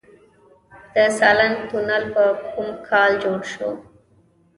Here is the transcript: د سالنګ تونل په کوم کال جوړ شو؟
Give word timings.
د 0.93 0.95
سالنګ 1.17 1.55
تونل 1.69 2.03
په 2.13 2.23
کوم 2.53 2.69
کال 2.87 3.11
جوړ 3.23 3.39
شو؟ 3.53 3.69